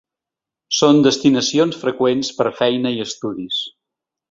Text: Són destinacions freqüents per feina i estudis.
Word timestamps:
Són 0.77 1.01
destinacions 1.07 1.77
freqüents 1.83 2.33
per 2.41 2.49
feina 2.63 2.95
i 2.99 3.07
estudis. 3.07 3.61